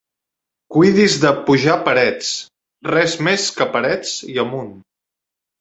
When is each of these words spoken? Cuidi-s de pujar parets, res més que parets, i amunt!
Cuidi-s 0.77 1.17
de 1.25 1.33
pujar 1.49 1.75
parets, 1.89 2.31
res 2.91 3.15
més 3.29 3.47
que 3.59 3.71
parets, 3.77 4.19
i 4.35 4.41
amunt! 4.49 4.77